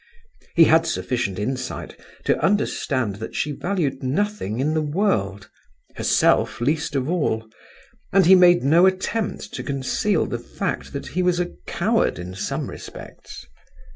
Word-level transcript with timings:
He 0.55 0.63
had 0.63 0.87
sufficient 0.87 1.37
insight 1.37 1.95
to 2.23 2.43
understand 2.43 3.17
that 3.17 3.35
she 3.35 3.51
valued 3.51 4.01
nothing 4.01 4.59
in 4.59 4.73
the 4.73 4.81
world—herself 4.81 6.59
least 6.59 6.95
of 6.95 7.07
all—and 7.07 8.25
he 8.25 8.33
made 8.33 8.63
no 8.63 8.87
attempt 8.87 9.53
to 9.53 9.61
conceal 9.61 10.25
the 10.25 10.39
fact 10.39 10.93
that 10.93 11.09
he 11.09 11.21
was 11.21 11.39
a 11.39 11.51
coward 11.67 12.17
in 12.17 12.33
some 12.33 12.67
respects. 12.67 13.45